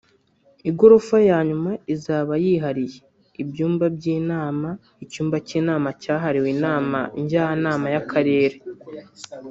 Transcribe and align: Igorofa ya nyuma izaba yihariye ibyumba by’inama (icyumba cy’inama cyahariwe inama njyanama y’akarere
Igorofa 0.69 1.17
ya 1.29 1.39
nyuma 1.47 1.71
izaba 1.95 2.33
yihariye 2.43 2.99
ibyumba 3.41 3.85
by’inama 3.95 4.69
(icyumba 5.03 5.35
cy’inama 5.47 5.87
cyahariwe 6.01 6.47
inama 6.55 6.99
njyanama 7.21 7.85
y’akarere 7.93 8.57